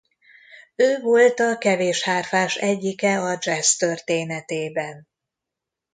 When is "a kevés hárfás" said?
1.39-2.55